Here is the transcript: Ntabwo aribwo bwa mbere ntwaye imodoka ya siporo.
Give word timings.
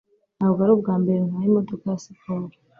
Ntabwo 0.37 0.59
aribwo 0.61 0.79
bwa 0.83 0.95
mbere 1.01 1.17
ntwaye 1.27 1.47
imodoka 1.49 1.83
ya 1.91 2.01
siporo. 2.03 2.55